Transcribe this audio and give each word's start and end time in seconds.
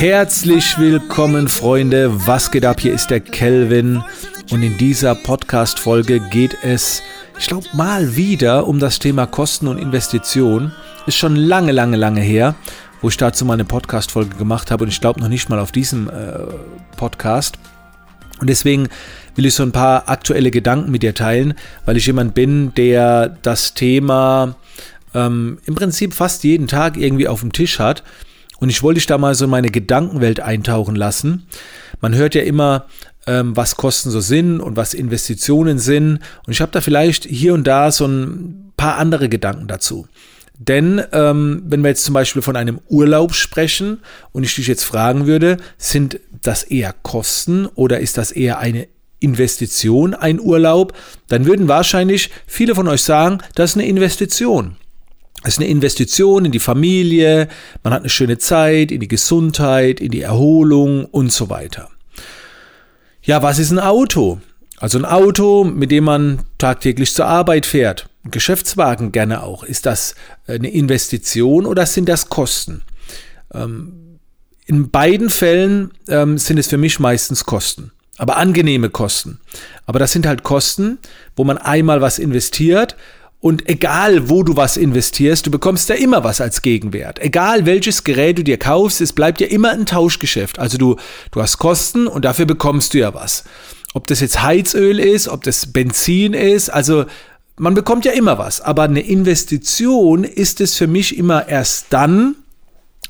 Herzlich 0.00 0.78
willkommen, 0.78 1.46
Freunde. 1.46 2.26
Was 2.26 2.50
geht 2.50 2.64
ab? 2.64 2.80
Hier 2.80 2.94
ist 2.94 3.08
der 3.08 3.20
Kelvin. 3.20 4.02
Und 4.50 4.62
in 4.62 4.78
dieser 4.78 5.14
Podcast-Folge 5.14 6.20
geht 6.20 6.56
es, 6.62 7.02
ich 7.38 7.48
glaube, 7.48 7.66
mal 7.74 8.16
wieder 8.16 8.66
um 8.66 8.78
das 8.78 8.98
Thema 8.98 9.26
Kosten 9.26 9.68
und 9.68 9.76
Investition. 9.76 10.72
Ist 11.06 11.18
schon 11.18 11.36
lange, 11.36 11.72
lange, 11.72 11.98
lange 11.98 12.22
her, 12.22 12.54
wo 13.02 13.10
ich 13.10 13.18
dazu 13.18 13.44
mal 13.44 13.52
eine 13.52 13.66
Podcast-Folge 13.66 14.36
gemacht 14.36 14.70
habe. 14.70 14.84
Und 14.84 14.88
ich 14.88 15.02
glaube 15.02 15.20
noch 15.20 15.28
nicht 15.28 15.50
mal 15.50 15.58
auf 15.58 15.70
diesem 15.70 16.08
äh, 16.08 16.46
Podcast. 16.96 17.58
Und 18.40 18.48
deswegen 18.48 18.88
will 19.36 19.44
ich 19.44 19.52
so 19.52 19.64
ein 19.64 19.72
paar 19.72 20.08
aktuelle 20.08 20.50
Gedanken 20.50 20.90
mit 20.90 21.02
dir 21.02 21.14
teilen, 21.14 21.52
weil 21.84 21.98
ich 21.98 22.06
jemand 22.06 22.32
bin, 22.32 22.72
der 22.74 23.36
das 23.42 23.74
Thema 23.74 24.54
ähm, 25.12 25.58
im 25.66 25.74
Prinzip 25.74 26.14
fast 26.14 26.42
jeden 26.42 26.68
Tag 26.68 26.96
irgendwie 26.96 27.28
auf 27.28 27.40
dem 27.40 27.52
Tisch 27.52 27.78
hat. 27.78 28.02
Und 28.60 28.68
ich 28.70 28.82
wollte 28.82 28.98
dich 28.98 29.06
da 29.06 29.18
mal 29.18 29.34
so 29.34 29.46
in 29.46 29.50
meine 29.50 29.70
Gedankenwelt 29.70 30.40
eintauchen 30.40 30.94
lassen. 30.94 31.46
Man 32.00 32.14
hört 32.14 32.34
ja 32.34 32.42
immer, 32.42 32.86
ähm, 33.26 33.56
was 33.56 33.76
Kosten 33.76 34.10
so 34.10 34.20
sind 34.20 34.60
und 34.60 34.76
was 34.76 34.94
Investitionen 34.94 35.78
sind. 35.78 36.20
Und 36.46 36.52
ich 36.52 36.60
habe 36.60 36.72
da 36.72 36.80
vielleicht 36.80 37.24
hier 37.24 37.54
und 37.54 37.66
da 37.66 37.90
so 37.90 38.06
ein 38.06 38.72
paar 38.76 38.98
andere 38.98 39.28
Gedanken 39.28 39.66
dazu. 39.66 40.06
Denn 40.58 41.02
ähm, 41.12 41.62
wenn 41.66 41.82
wir 41.82 41.88
jetzt 41.88 42.04
zum 42.04 42.12
Beispiel 42.12 42.42
von 42.42 42.54
einem 42.54 42.80
Urlaub 42.88 43.34
sprechen 43.34 44.00
und 44.32 44.44
ich 44.44 44.54
dich 44.54 44.66
jetzt 44.66 44.84
fragen 44.84 45.26
würde, 45.26 45.56
sind 45.78 46.20
das 46.42 46.64
eher 46.64 46.94
Kosten 47.02 47.66
oder 47.66 48.00
ist 48.00 48.18
das 48.18 48.30
eher 48.30 48.58
eine 48.58 48.86
Investition, 49.20 50.14
ein 50.14 50.38
Urlaub, 50.38 50.92
dann 51.28 51.46
würden 51.46 51.68
wahrscheinlich 51.68 52.30
viele 52.46 52.74
von 52.74 52.88
euch 52.88 53.02
sagen, 53.02 53.38
das 53.54 53.70
ist 53.70 53.76
eine 53.76 53.86
Investition. 53.86 54.76
Es 55.42 55.54
ist 55.54 55.58
eine 55.58 55.68
Investition 55.68 56.44
in 56.44 56.52
die 56.52 56.58
Familie, 56.58 57.48
man 57.82 57.94
hat 57.94 58.00
eine 58.00 58.10
schöne 58.10 58.38
Zeit, 58.38 58.90
in 58.92 59.00
die 59.00 59.08
Gesundheit, 59.08 60.00
in 60.00 60.10
die 60.10 60.20
Erholung 60.20 61.06
und 61.06 61.32
so 61.32 61.48
weiter. 61.48 61.88
Ja, 63.22 63.42
was 63.42 63.58
ist 63.58 63.70
ein 63.70 63.78
Auto? 63.78 64.40
Also 64.78 64.98
ein 64.98 65.04
Auto, 65.04 65.64
mit 65.64 65.90
dem 65.90 66.04
man 66.04 66.40
tagtäglich 66.58 67.14
zur 67.14 67.26
Arbeit 67.26 67.66
fährt. 67.66 68.08
Ein 68.24 68.30
Geschäftswagen 68.30 69.12
gerne 69.12 69.42
auch. 69.42 69.62
Ist 69.62 69.86
das 69.86 70.14
eine 70.46 70.70
Investition 70.70 71.66
oder 71.66 71.86
sind 71.86 72.08
das 72.08 72.28
Kosten? 72.28 72.82
Ähm, 73.52 74.18
in 74.66 74.90
beiden 74.90 75.30
Fällen 75.30 75.90
ähm, 76.08 76.38
sind 76.38 76.58
es 76.58 76.68
für 76.68 76.78
mich 76.78 76.98
meistens 76.98 77.44
Kosten. 77.44 77.92
Aber 78.18 78.36
angenehme 78.36 78.90
Kosten. 78.90 79.40
Aber 79.86 79.98
das 79.98 80.12
sind 80.12 80.26
halt 80.26 80.42
Kosten, 80.42 80.98
wo 81.36 81.44
man 81.44 81.58
einmal 81.58 82.00
was 82.00 82.18
investiert 82.18 82.96
und 83.40 83.68
egal, 83.70 84.28
wo 84.28 84.42
du 84.42 84.56
was 84.56 84.76
investierst, 84.76 85.46
du 85.46 85.50
bekommst 85.50 85.88
da 85.88 85.94
immer 85.94 86.24
was 86.24 86.42
als 86.42 86.60
Gegenwert. 86.60 87.18
Egal, 87.20 87.64
welches 87.64 88.04
Gerät 88.04 88.38
du 88.38 88.44
dir 88.44 88.58
kaufst, 88.58 89.00
es 89.00 89.14
bleibt 89.14 89.40
ja 89.40 89.46
immer 89.46 89.70
ein 89.70 89.86
Tauschgeschäft. 89.86 90.58
Also 90.58 90.76
du, 90.76 90.96
du 91.30 91.40
hast 91.40 91.56
Kosten 91.56 92.06
und 92.06 92.26
dafür 92.26 92.44
bekommst 92.44 92.92
du 92.92 92.98
ja 92.98 93.14
was. 93.14 93.44
Ob 93.94 94.06
das 94.06 94.20
jetzt 94.20 94.42
Heizöl 94.42 95.00
ist, 95.00 95.26
ob 95.28 95.42
das 95.42 95.72
Benzin 95.72 96.34
ist, 96.34 96.68
also 96.68 97.06
man 97.56 97.74
bekommt 97.74 98.04
ja 98.04 98.12
immer 98.12 98.36
was. 98.36 98.60
Aber 98.60 98.82
eine 98.82 99.00
Investition 99.00 100.24
ist 100.24 100.60
es 100.60 100.76
für 100.76 100.86
mich 100.86 101.16
immer 101.16 101.48
erst 101.48 101.86
dann, 101.90 102.36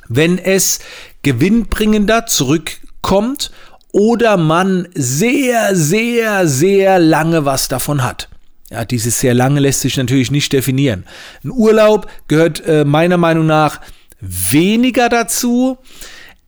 wenn 0.08 0.38
es 0.38 0.78
gewinnbringender 1.22 2.26
zurückkommt 2.26 3.50
oder 3.90 4.36
man 4.36 4.88
sehr, 4.94 5.74
sehr, 5.74 6.46
sehr 6.46 7.00
lange 7.00 7.44
was 7.44 7.66
davon 7.66 8.04
hat. 8.04 8.29
Ja, 8.70 8.84
dieses 8.84 9.18
sehr 9.18 9.34
lange 9.34 9.60
lässt 9.60 9.80
sich 9.80 9.96
natürlich 9.96 10.30
nicht 10.30 10.52
definieren. 10.52 11.04
Ein 11.42 11.50
Urlaub 11.50 12.06
gehört 12.28 12.64
äh, 12.64 12.84
meiner 12.84 13.16
Meinung 13.16 13.46
nach 13.46 13.80
weniger 14.20 15.08
dazu. 15.08 15.78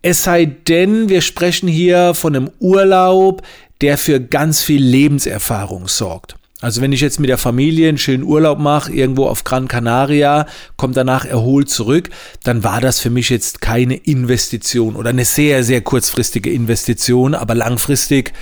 Es 0.02 0.22
sei 0.22 0.44
denn, 0.46 1.08
wir 1.08 1.20
sprechen 1.20 1.68
hier 1.68 2.14
von 2.14 2.36
einem 2.36 2.50
Urlaub, 2.60 3.42
der 3.80 3.98
für 3.98 4.20
ganz 4.20 4.62
viel 4.62 4.82
Lebenserfahrung 4.82 5.88
sorgt. 5.88 6.36
Also 6.60 6.80
wenn 6.80 6.92
ich 6.92 7.00
jetzt 7.00 7.18
mit 7.18 7.28
der 7.28 7.38
Familie 7.38 7.88
einen 7.88 7.98
schönen 7.98 8.22
Urlaub 8.22 8.60
mache, 8.60 8.92
irgendwo 8.92 9.26
auf 9.26 9.42
Gran 9.42 9.66
Canaria, 9.66 10.46
komme 10.76 10.94
danach 10.94 11.24
erholt 11.24 11.68
zurück, 11.68 12.08
dann 12.44 12.62
war 12.62 12.80
das 12.80 13.00
für 13.00 13.10
mich 13.10 13.30
jetzt 13.30 13.60
keine 13.60 13.96
Investition 13.96 14.94
oder 14.94 15.10
eine 15.10 15.24
sehr, 15.24 15.64
sehr 15.64 15.80
kurzfristige 15.80 16.52
Investition, 16.52 17.34
aber 17.34 17.56
langfristig, 17.56 18.32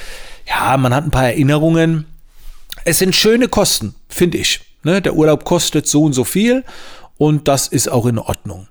ja, 0.47 0.77
man 0.77 0.95
hat 0.95 1.05
ein 1.05 1.11
paar 1.11 1.29
Erinnerungen, 1.29 2.05
es 2.85 2.99
sind 2.99 3.15
schöne 3.15 3.49
Kosten, 3.49 3.95
finde 4.09 4.39
ich. 4.39 4.61
Ne? 4.83 5.03
Der 5.03 5.15
Urlaub 5.15 5.45
kostet 5.45 5.87
so 5.87 6.05
und 6.05 6.13
so 6.13 6.25
viel 6.25 6.65
und 7.19 7.49
das 7.49 7.69
ist 7.69 7.89
auch 7.89 8.07
in 8.07 8.19
Ordnung. 8.19 8.67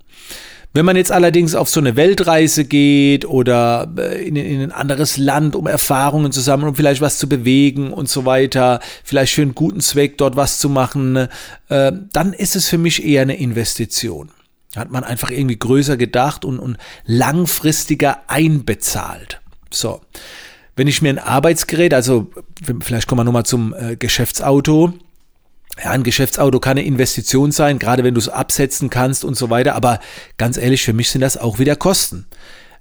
Wenn 0.72 0.84
man 0.84 0.94
jetzt 0.94 1.10
allerdings 1.10 1.56
auf 1.56 1.68
so 1.68 1.80
eine 1.80 1.96
Weltreise 1.96 2.64
geht 2.64 3.24
oder 3.24 3.92
äh, 3.98 4.24
in, 4.24 4.36
in, 4.36 4.60
ein 4.60 4.70
anderes 4.70 5.16
Land, 5.16 5.56
um 5.56 5.66
Erfahrungen 5.66 6.30
zu 6.30 6.40
sammeln, 6.40 6.68
um 6.68 6.74
vielleicht 6.76 7.00
was 7.00 7.18
zu 7.18 7.28
bewegen 7.28 7.92
und 7.92 8.08
so 8.08 8.24
weiter, 8.24 8.78
vielleicht 9.02 9.34
für 9.34 9.42
einen 9.42 9.56
guten 9.56 9.80
Zweck 9.80 10.16
dort 10.16 10.36
was 10.36 10.60
zu 10.60 10.68
machen, 10.68 11.28
äh, 11.68 11.92
dann 12.12 12.32
ist 12.32 12.54
es 12.54 12.68
für 12.68 12.78
mich 12.78 13.04
eher 13.04 13.22
eine 13.22 13.36
Investition. 13.36 14.30
Hat 14.76 14.92
man 14.92 15.02
einfach 15.02 15.32
irgendwie 15.32 15.58
größer 15.58 15.96
gedacht 15.96 16.44
und, 16.44 16.60
und 16.60 16.76
langfristiger 17.04 18.22
einbezahlt. 18.28 19.40
So. 19.72 20.00
Wenn 20.80 20.88
ich 20.88 21.02
mir 21.02 21.10
ein 21.10 21.18
Arbeitsgerät, 21.18 21.92
also 21.92 22.30
vielleicht 22.80 23.06
kommen 23.06 23.18
wir 23.18 23.24
nochmal 23.24 23.44
zum 23.44 23.74
äh, 23.74 23.96
Geschäftsauto, 23.96 24.94
ja, 25.84 25.90
ein 25.90 26.04
Geschäftsauto 26.04 26.58
kann 26.58 26.78
eine 26.78 26.86
Investition 26.86 27.52
sein, 27.52 27.78
gerade 27.78 28.02
wenn 28.02 28.14
du 28.14 28.18
es 28.18 28.30
absetzen 28.30 28.88
kannst 28.88 29.22
und 29.22 29.36
so 29.36 29.50
weiter. 29.50 29.74
Aber 29.74 30.00
ganz 30.38 30.56
ehrlich, 30.56 30.82
für 30.82 30.94
mich 30.94 31.10
sind 31.10 31.20
das 31.20 31.36
auch 31.36 31.58
wieder 31.58 31.76
Kosten. 31.76 32.24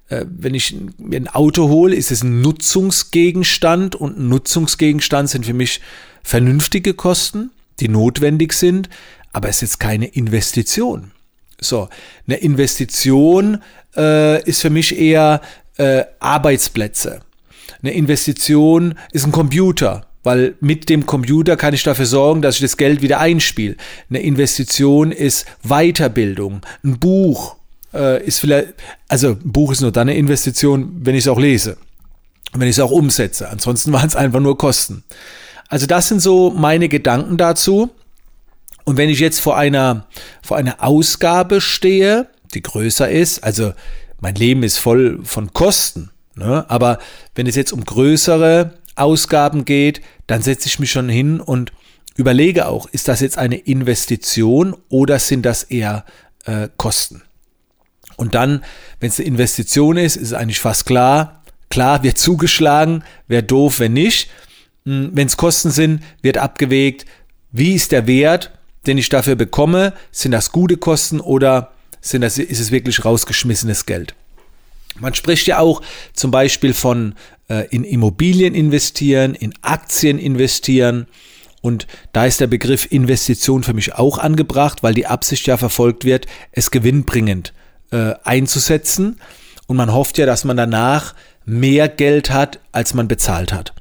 Äh, 0.08 0.24
wenn 0.30 0.54
ich 0.54 0.78
mir 0.98 1.20
ein 1.20 1.28
Auto 1.28 1.68
hole, 1.68 1.94
ist 1.94 2.10
es 2.10 2.24
ein 2.24 2.40
Nutzungsgegenstand 2.40 3.96
und 3.96 4.18
ein 4.18 4.30
Nutzungsgegenstand 4.30 5.30
sind 5.30 5.46
für 5.46 5.54
mich 5.54 5.82
vernünftige 6.24 6.94
Kosten, 6.94 7.52
die 7.82 7.90
notwendig 7.90 8.54
sind, 8.54 8.88
aber 9.34 9.50
es 9.50 9.58
ist 9.58 9.74
jetzt 9.74 9.80
keine 9.82 10.06
Investition. 10.06 11.12
So, 11.60 11.90
eine 12.28 12.38
Investition 12.38 13.62
äh, 13.98 14.42
ist 14.44 14.62
für 14.62 14.70
mich 14.70 14.98
eher 14.98 15.42
äh, 15.76 16.06
Arbeitsplätze. 16.22 17.24
Eine 17.82 17.94
Investition 17.94 18.96
ist 19.12 19.26
ein 19.26 19.32
Computer, 19.32 20.06
weil 20.24 20.56
mit 20.60 20.90
dem 20.90 21.06
Computer 21.06 21.58
kann 21.58 21.74
ich 21.74 21.84
dafür 21.84 22.06
sorgen, 22.06 22.42
dass 22.42 22.56
ich 22.56 22.62
das 22.62 22.78
Geld 22.78 23.02
wieder 23.02 23.20
einspiele. 23.20 23.76
Eine 24.10 24.22
Investition 24.22 25.12
ist 25.12 25.46
Weiterbildung. 25.64 26.62
Ein 26.84 27.00
Buch 27.00 27.56
äh, 27.94 28.24
ist 28.26 28.40
vielleicht, 28.40 28.74
also 29.08 29.30
ein 29.30 29.52
Buch 29.52 29.72
ist 29.72 29.82
nur 29.82 29.92
dann 29.92 30.10
eine 30.10 30.18
Investition, 30.18 30.92
wenn 31.02 31.16
ich 31.16 31.26
es 31.26 31.28
auch 31.28 31.40
lese, 31.40 31.78
wenn 32.54 32.68
ich 32.68 32.76
es 32.76 32.80
auch 32.80 32.92
umsetze. 32.92 33.50
Ansonsten 33.50 33.94
waren 33.94 34.08
es 34.08 34.16
einfach 34.16 34.40
nur 34.40 34.58
Kosten. 34.58 35.04
Also 35.68 35.86
das 35.86 36.08
sind 36.08 36.20
so 36.20 36.52
meine 36.52 36.90
Gedanken 36.90 37.38
dazu. 37.38 37.90
Und 38.86 38.98
wenn 38.98 39.10
ich 39.10 39.20
jetzt 39.20 39.40
vor 39.40 39.56
einer, 39.56 40.08
vor 40.42 40.58
einer 40.58 40.84
Ausgabe 40.84 41.62
stehe, 41.62 42.28
die 42.56 42.64
größer 42.64 43.10
ist, 43.10 43.44
also 43.44 43.74
mein 44.20 44.36
Leben 44.36 44.64
ist 44.64 44.80
voll 44.80 45.20
von 45.24 45.54
Kosten, 45.54 46.10
Ne? 46.40 46.66
Aber 46.70 47.00
wenn 47.36 47.48
es 47.48 47.56
jetzt 47.56 47.72
um 47.72 47.84
größere 47.84 48.74
Ausgaben 48.96 49.66
geht, 49.66 50.02
dann 50.28 50.42
setze 50.42 50.68
ich 50.68 50.80
mich 50.80 50.92
schon 50.92 51.10
hin 51.10 51.40
und 51.40 51.72
überlege 52.16 52.68
auch, 52.68 52.88
ist 52.88 53.08
das 53.08 53.22
jetzt 53.22 53.38
eine 53.38 53.58
Investition 53.58 54.76
oder 54.90 55.20
sind 55.20 55.46
das 55.46 55.64
eher 55.64 56.06
äh, 56.46 56.68
Kosten? 56.78 57.22
Und 58.18 58.36
dann, 58.36 58.64
wenn 59.00 59.10
es 59.10 59.20
eine 59.20 59.28
Investition 59.28 59.96
ist, 59.96 60.18
ist 60.18 60.28
es 60.28 60.34
eigentlich 60.34 60.60
fast 60.60 60.86
klar, 60.86 61.44
klar 61.70 62.04
wird 62.04 62.18
zugeschlagen, 62.18 63.04
wäre 63.28 63.44
doof, 63.44 63.80
wenn 63.80 63.94
nicht. 63.94 64.30
Hm, 64.86 65.12
wenn 65.14 65.28
es 65.28 65.38
Kosten 65.38 65.72
sind, 65.72 66.04
wird 66.22 66.38
abgewägt, 66.38 67.06
wie 67.52 67.74
ist 67.74 67.94
der 67.94 68.08
Wert, 68.08 68.52
den 68.86 68.98
ich 68.98 69.10
dafür 69.10 69.36
bekomme? 69.36 69.94
Sind 70.12 70.34
das 70.34 70.52
gute 70.52 70.78
Kosten 70.78 71.22
oder 71.22 71.72
sind 72.02 72.22
das, 72.22 72.38
ist 72.38 72.60
es 72.60 72.72
wirklich 72.72 73.06
rausgeschmissenes 73.06 73.86
Geld? 73.86 74.16
Man 75.00 75.14
spricht 75.14 75.48
ja 75.48 75.60
auch 75.60 75.82
zum 76.14 76.32
Beispiel 76.32 76.74
von 76.74 77.16
äh, 77.48 77.68
in 77.70 77.84
Immobilien 77.84 78.56
investieren, 78.56 79.36
in 79.36 79.54
Aktien 79.62 80.18
investieren. 80.20 81.08
Und 81.62 81.88
da 82.14 82.26
ist 82.26 82.40
der 82.40 82.48
Begriff 82.48 82.88
Investition 82.90 83.64
für 83.64 83.74
mich 83.74 83.96
auch 83.96 84.18
angebracht, 84.18 84.84
weil 84.84 84.94
die 84.94 85.08
Absicht 85.08 85.46
ja 85.48 85.58
verfolgt 85.58 86.06
wird, 86.06 86.26
es 86.52 86.72
gewinnbringend 86.72 87.54
äh, 87.92 88.14
einzusetzen. 88.24 89.20
Und 89.68 89.78
man 89.78 89.94
hofft 89.94 90.18
ja, 90.18 90.26
dass 90.26 90.46
man 90.46 90.58
danach 90.58 91.16
mehr 91.46 91.90
Geld 91.90 92.32
hat, 92.32 92.60
als 92.72 92.94
man 92.94 93.08
bezahlt 93.08 93.52
hat. 93.54 93.74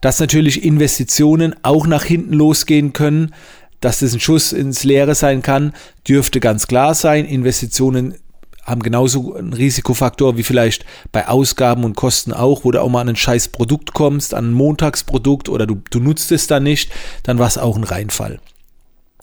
Dass 0.00 0.18
natürlich 0.18 0.64
Investitionen 0.64 1.54
auch 1.62 1.86
nach 1.86 2.04
hinten 2.04 2.34
losgehen 2.34 2.92
können, 2.92 3.34
dass 3.80 4.00
das 4.00 4.12
ein 4.12 4.20
Schuss 4.20 4.52
ins 4.52 4.84
Leere 4.84 5.14
sein 5.14 5.42
kann, 5.42 5.72
dürfte 6.06 6.40
ganz 6.40 6.66
klar 6.66 6.94
sein. 6.94 7.24
Investitionen 7.24 8.14
haben 8.70 8.82
genauso 8.82 9.34
einen 9.34 9.52
Risikofaktor 9.52 10.36
wie 10.36 10.42
vielleicht 10.42 10.84
bei 11.12 11.28
Ausgaben 11.28 11.84
und 11.84 11.96
Kosten 11.96 12.32
auch, 12.32 12.64
wo 12.64 12.70
du 12.70 12.80
auch 12.80 12.88
mal 12.88 13.00
an 13.00 13.10
ein 13.10 13.16
scheiß 13.16 13.48
Produkt 13.48 13.92
kommst, 13.92 14.32
an 14.32 14.50
ein 14.50 14.54
Montagsprodukt 14.54 15.48
oder 15.48 15.66
du, 15.66 15.82
du 15.90 16.00
nutzt 16.00 16.32
es 16.32 16.46
dann 16.46 16.62
nicht, 16.62 16.90
dann 17.24 17.38
war 17.38 17.48
es 17.48 17.58
auch 17.58 17.76
ein 17.76 17.84
Reinfall. 17.84 18.40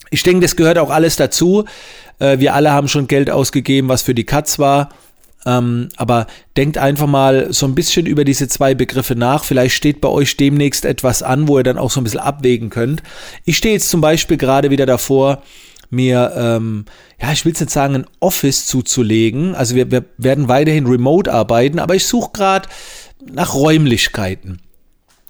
Ich 0.09 0.23
denke, 0.23 0.41
das 0.41 0.55
gehört 0.55 0.77
auch 0.77 0.89
alles 0.89 1.15
dazu. 1.15 1.65
Äh, 2.19 2.39
wir 2.39 2.53
alle 2.53 2.71
haben 2.71 2.87
schon 2.87 3.07
Geld 3.07 3.29
ausgegeben, 3.29 3.89
was 3.89 4.01
für 4.01 4.13
die 4.13 4.25
Katz 4.25 4.59
war. 4.59 4.89
Ähm, 5.45 5.89
aber 5.95 6.27
denkt 6.57 6.77
einfach 6.77 7.07
mal 7.07 7.53
so 7.53 7.65
ein 7.67 7.75
bisschen 7.75 8.05
über 8.05 8.25
diese 8.25 8.47
zwei 8.47 8.75
Begriffe 8.75 9.15
nach. 9.15 9.43
Vielleicht 9.43 9.75
steht 9.75 10.01
bei 10.01 10.09
euch 10.09 10.35
demnächst 10.35 10.83
etwas 10.83 11.23
an, 11.23 11.47
wo 11.47 11.57
ihr 11.57 11.63
dann 11.63 11.77
auch 11.77 11.91
so 11.91 12.01
ein 12.01 12.03
bisschen 12.03 12.19
abwägen 12.19 12.69
könnt. 12.69 13.03
Ich 13.45 13.57
stehe 13.57 13.73
jetzt 13.73 13.89
zum 13.89 14.01
Beispiel 14.01 14.37
gerade 14.37 14.71
wieder 14.71 14.85
davor, 14.85 15.43
mir, 15.89 16.33
ähm, 16.35 16.85
ja, 17.21 17.31
ich 17.31 17.45
will 17.45 17.53
es 17.53 17.59
jetzt 17.59 17.73
sagen, 17.73 17.95
ein 17.95 18.05
Office 18.19 18.65
zuzulegen. 18.65 19.55
Also 19.55 19.75
wir, 19.75 19.91
wir 19.91 20.05
werden 20.17 20.47
weiterhin 20.47 20.85
remote 20.85 21.31
arbeiten, 21.31 21.79
aber 21.79 21.95
ich 21.95 22.05
suche 22.05 22.31
gerade 22.33 22.69
nach 23.31 23.53
Räumlichkeiten. 23.53 24.59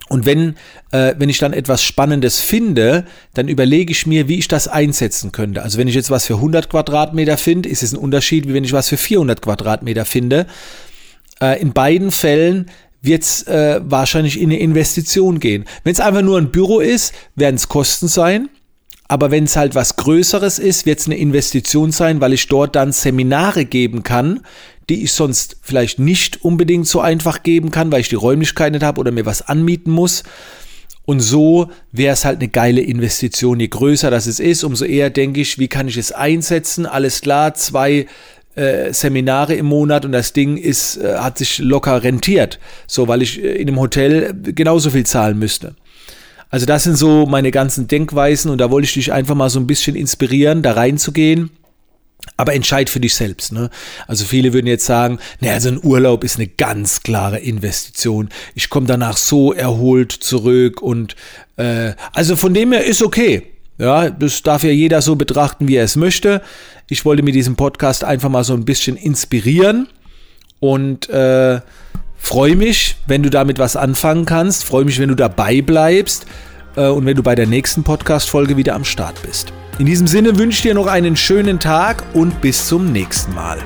Und 0.10 0.26
wenn, 0.26 0.56
äh, 0.92 1.16
wenn 1.18 1.30
ich 1.30 1.40
dann 1.40 1.54
etwas 1.54 1.84
Spannendes 1.84 2.40
finde, 2.40 3.06
dann 3.34 3.48
überlege 3.48 3.92
ich 3.92 4.08
mir, 4.08 4.28
wie 4.28 4.40
ich 4.40 4.48
das 4.48 4.68
einsetzen 4.68 5.32
könnte. 5.32 5.64
Also 5.64 5.78
wenn 5.78 5.88
ich 5.88 5.96
jetzt 5.96 6.10
was 6.10 6.26
für 6.26 6.36
100 6.36 6.70
Quadratmeter 6.70 7.38
finde, 7.38 7.68
ist 7.68 7.84
es 7.84 7.92
ein 7.92 7.98
Unterschied, 7.98 8.48
wie 8.48 8.54
wenn 8.54 8.64
ich 8.64 8.72
was 8.72 8.88
für 8.88 8.98
400 8.98 9.42
Quadratmeter 9.42 10.06
finde. 10.06 10.48
Äh, 11.42 11.62
in 11.62 11.74
beiden 11.74 12.12
Fällen 12.12 12.68
wird 13.02 13.24
es 13.24 13.44
äh, 13.44 13.82
wahrscheinlich 13.84 14.40
in 14.40 14.50
eine 14.50 14.60
Investition 14.60 15.40
gehen. 15.40 15.66
Wenn 15.84 15.94
es 15.94 16.00
einfach 16.00 16.22
nur 16.22 16.38
ein 16.38 16.52
Büro 16.52 16.80
ist, 16.80 17.14
werden 17.36 17.56
es 17.56 17.68
Kosten 17.68 18.08
sein. 18.08 18.50
Aber 19.08 19.32
wenn 19.32 19.46
es 19.46 19.56
halt 19.56 19.74
was 19.76 19.96
Größeres 19.96 20.60
ist, 20.60 20.86
wird 20.86 21.00
es 21.00 21.06
eine 21.06 21.18
Investition 21.18 21.92
sein, 21.92 22.20
weil 22.20 22.34
ich 22.34 22.48
dort 22.48 22.76
dann 22.76 22.92
Seminare 22.92 23.66
geben 23.66 24.04
kann, 24.04 24.42
die 24.90 25.04
ich 25.04 25.14
sonst 25.14 25.58
vielleicht 25.62 26.00
nicht 26.00 26.44
unbedingt 26.44 26.88
so 26.88 27.00
einfach 27.00 27.44
geben 27.44 27.72
kann, 27.72 27.92
weil 27.92 28.02
ich 28.02 28.10
die 28.10 28.16
Räumlichkeit 28.16 28.74
nicht 28.74 28.84
habe 28.84 29.00
oder 29.00 29.12
mir 29.12 29.26
was 29.26 29.42
anmieten 29.42 29.92
muss. 29.92 30.24
Und 31.06 31.22
so 31.22 31.70
wäre 31.94 32.14
es 32.14 32.26
halt 32.26 32.40
eine 32.40 32.50
geile 32.50 32.82
Investition. 32.82 33.62
Je 33.62 33.70
größer 33.70 34.12
das 34.12 34.28
es 34.28 34.42
ist, 34.42 34.66
umso 34.66 34.84
eher 34.84 35.10
denke 35.10 35.40
ich, 35.40 35.58
wie 35.58 35.70
kann 35.70 35.88
ich 35.88 35.96
es 35.96 36.12
einsetzen? 36.12 36.86
Alles 36.86 37.22
klar, 37.22 37.54
zwei 37.54 38.08
äh, 38.56 38.92
Seminare 38.92 39.54
im 39.56 39.68
Monat 39.68 40.04
und 40.04 40.12
das 40.12 40.34
Ding 40.34 40.58
ist, 40.58 40.98
äh, 40.98 41.16
hat 41.16 41.38
sich 41.38 41.60
locker 41.60 42.04
rentiert. 42.04 42.60
So, 42.88 43.08
weil 43.08 43.22
ich 43.22 43.42
äh, 43.42 43.54
in 43.54 43.70
einem 43.70 43.80
Hotel 43.80 44.34
genauso 44.44 44.90
viel 44.90 45.06
zahlen 45.06 45.40
müsste. 45.40 45.76
Also 46.50 46.66
das 46.66 46.84
sind 46.84 46.96
so 46.96 47.26
meine 47.26 47.52
ganzen 47.52 47.88
Denkweisen 47.88 48.52
und 48.52 48.60
da 48.60 48.72
wollte 48.72 48.86
ich 48.86 48.94
dich 48.94 49.12
einfach 49.12 49.36
mal 49.36 49.50
so 49.50 49.60
ein 49.60 49.68
bisschen 49.68 49.96
inspirieren, 49.96 50.62
da 50.62 50.74
reinzugehen. 50.74 51.52
Aber 52.36 52.54
entscheid 52.54 52.90
für 52.90 53.00
dich 53.00 53.16
selbst. 53.16 53.54
Ne? 53.54 53.70
Also 54.06 54.26
viele 54.26 54.52
würden 54.52 54.68
jetzt 54.68 54.86
sagen, 54.86 55.18
naja, 55.40 55.54
also 55.54 55.70
ein 55.70 55.80
Urlaub 55.82 56.24
ist 56.24 56.38
eine 56.38 56.48
ganz 56.48 57.02
klare 57.02 57.40
Investition. 57.40 58.30
Ich 58.54 58.70
komme 58.70 58.86
danach 58.86 59.18
so 59.18 59.54
erholt 59.54 60.12
zurück 60.12 60.82
und 60.82 61.16
äh, 61.56 61.94
also 62.14 62.36
von 62.36 62.54
dem 62.54 62.74
her 62.74 62.84
ist 62.84 63.02
okay. 63.02 63.44
Ja, 63.80 64.10
das 64.10 64.42
darf 64.42 64.64
ja 64.64 64.72
jeder 64.72 65.02
so 65.02 65.16
betrachten, 65.16 65.68
wie 65.68 65.76
er 65.76 65.84
es 65.84 65.96
möchte. 65.96 66.42
Ich 66.90 67.06
wollte 67.06 67.24
mit 67.24 67.36
diesem 67.36 67.56
Podcast 67.56 68.04
einfach 68.04 68.30
mal 68.30 68.44
so 68.44 68.54
ein 68.54 68.66
bisschen 68.66 68.98
inspirieren 68.98 69.88
und 70.60 71.10
äh, 71.10 71.62
freue 72.18 72.56
mich, 72.56 72.98
wenn 73.08 73.24
du 73.24 73.30
damit 73.30 73.60
was 73.60 73.76
anfangen 73.76 74.26
kannst. 74.26 74.66
Freue 74.66 74.86
mich, 74.86 75.00
wenn 75.00 75.10
du 75.10 75.16
dabei 75.16 75.62
bleibst 75.62 76.26
äh, 76.76 76.88
und 76.88 77.06
wenn 77.06 77.16
du 77.16 77.24
bei 77.24 77.36
der 77.36 77.48
nächsten 77.48 77.84
Podcast-Folge 77.84 78.58
wieder 78.58 78.76
am 78.76 78.86
Start 78.86 79.22
bist. 79.22 79.54
In 79.80 79.86
diesem 79.86 80.08
Sinne 80.08 80.38
wünsche 80.38 80.58
ich 80.58 80.62
dir 80.64 80.74
noch 80.74 80.88
einen 80.88 81.16
schönen 81.16 81.60
Tag 81.60 82.04
und 82.14 82.42
bis 82.42 82.68
zum 82.68 82.92
nächsten 82.92 83.34
Mal. 83.34 83.60